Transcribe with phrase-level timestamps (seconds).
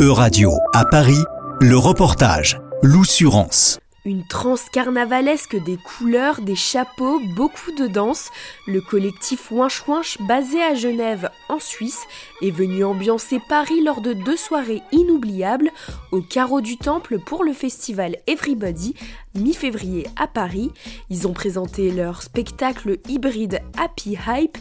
[0.00, 1.24] E-Radio, à Paris,
[1.60, 3.80] le reportage, l'oussurance.
[4.04, 8.30] Une transe carnavalesque des couleurs, des chapeaux, beaucoup de danse.
[8.68, 12.04] Le collectif Winch Winch, basé à Genève, en Suisse,
[12.42, 15.70] est venu ambiancer Paris lors de deux soirées inoubliables
[16.12, 18.94] au carreau du Temple pour le festival Everybody,
[19.34, 20.70] mi-février à Paris.
[21.10, 24.58] Ils ont présenté leur spectacle hybride Happy Hype.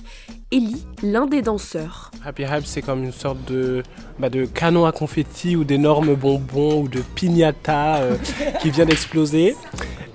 [0.50, 2.10] Ellie, l'un des danseurs.
[2.24, 3.84] Happy Hype, c'est comme une sorte de,
[4.18, 8.16] bah, de canon à confetti ou d'énormes bonbons ou de piñata euh,
[8.62, 9.56] qui vient d'exploser.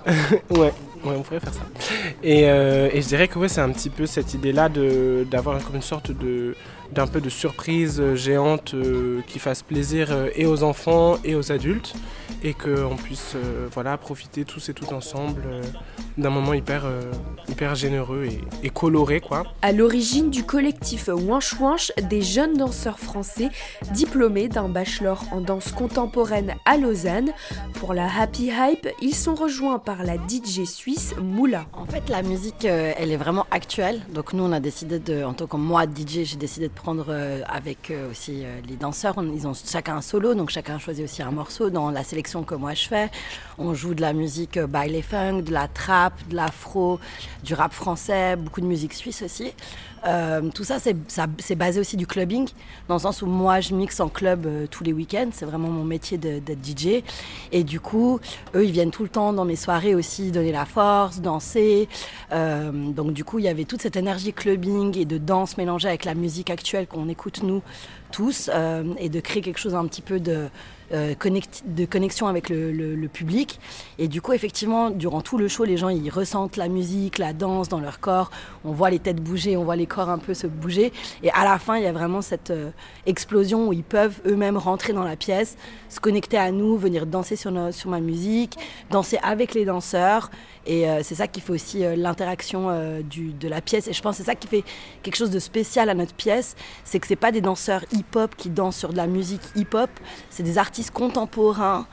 [0.51, 0.73] ouais.
[1.05, 1.67] Ouais, on pourrait faire ça.
[2.23, 5.77] Et, euh, et je dirais que ouais, c'est un petit peu cette idée-là d'avoir comme
[5.77, 6.55] une sorte de
[6.93, 8.75] d'un peu de surprise euh, géante
[9.27, 11.95] qui fasse plaisir et aux enfants et aux adultes
[12.45, 13.35] et qu'on puisse
[13.73, 15.43] voilà profiter tous et toutes ensemble
[16.19, 17.11] d'un moment hyper, euh,
[17.49, 18.29] hyper généreux
[18.63, 19.21] et, coloré.
[19.21, 19.45] Quoi.
[19.63, 23.51] À l'origine du collectif Wanch Wanch, des jeunes danseurs français
[23.93, 27.33] diplômés d'un bachelor en danse contemporaine à Lausanne.
[27.75, 31.67] Pour la Happy Hype, ils sont rejoints par la DJ suisse Moula.
[31.73, 34.01] En fait, la musique, euh, elle est vraiment actuelle.
[34.13, 37.07] Donc nous, on a décidé de, en tant que moi, DJ, j'ai décidé de prendre
[37.09, 39.15] euh, avec aussi les danseurs.
[39.35, 42.55] Ils ont chacun un solo, donc chacun choisit aussi un morceau dans la sélection que
[42.55, 43.11] moi je fais.
[43.59, 46.99] On joue de la musique baile funk, de la trap de l'afro,
[47.43, 49.53] du rap français, beaucoup de musique suisse aussi.
[50.05, 52.49] Euh, tout ça, c'est basé aussi du clubbing,
[52.89, 55.31] dans le sens où moi, je mixe en club euh, tous les week-ends.
[55.33, 57.03] C'est vraiment mon métier d'être DJ.
[57.53, 58.19] Et du coup,
[58.55, 61.89] eux, ils viennent tout le temps dans mes soirées aussi donner la force, danser.
[62.33, 65.89] Euh, donc, du coup, il y avait toute cette énergie clubbing et de danse mélangée
[65.89, 67.63] avec la musique actuelle qu'on écoute nous
[68.11, 68.51] tous,
[68.99, 70.51] et de créer quelque chose un petit peu de
[70.93, 71.15] euh,
[71.67, 73.61] de connexion avec le, public.
[73.99, 77.33] Et du coup, effectivement, durant tout le show, les gens ils ressentent la musique, la
[77.33, 78.31] danse dans leur corps.
[78.65, 80.93] On voit les têtes bouger, on voit les corps un peu se bouger.
[81.23, 82.71] Et à la fin, il y a vraiment cette euh,
[83.07, 85.57] explosion où ils peuvent eux-mêmes rentrer dans la pièce,
[85.89, 88.57] se connecter à nous, venir danser sur, sur ma musique,
[88.91, 90.31] danser avec les danseurs.
[90.67, 93.89] Et euh, c'est ça qui fait aussi l'interaction de la pièce.
[93.89, 94.65] Et je pense que c'est ça qui fait
[95.03, 98.51] quelque chose de spécial à notre pièce, c'est que c'est pas des danseurs hip-hop qui
[98.51, 99.91] dansent sur de la musique hip-hop,
[100.31, 101.87] c'est des artistes contemporains,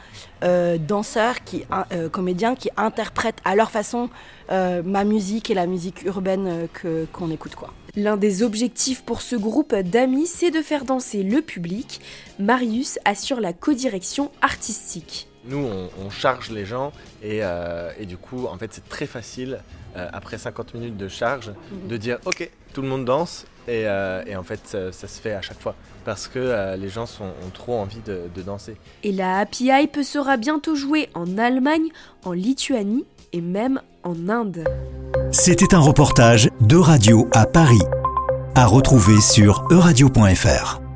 [0.44, 4.10] euh, danseurs, qui, euh, comédiens qui interprètent à leur façon
[4.52, 6.68] euh, ma musique et la musique urbaine
[7.12, 7.56] qu'on écoute.
[7.56, 7.74] quoi.
[7.96, 12.00] L'un des objectifs pour ce groupe d'amis, c'est de faire danser le public.
[12.40, 15.28] Marius assure la codirection artistique.
[15.50, 15.68] Nous,
[16.04, 16.92] on, charge les gens
[17.24, 17.42] et,
[18.00, 19.60] et, du coup, en fait, c'est très facile,
[19.96, 21.52] après 50 minutes de charge,
[21.88, 23.84] de dire Ok, tout le monde danse et,
[24.28, 25.76] et en fait, ça, ça, se fait à chaque fois
[26.10, 28.78] parce que euh, les gens ont trop envie de, de danser.
[29.04, 31.90] Et la Happy Hype sera bientôt jouée en Allemagne,
[32.26, 34.64] en Lituanie et même en Inde.
[35.32, 37.84] C'était un reportage de Radio à Paris,
[38.56, 40.89] à retrouver sur euradio.fr.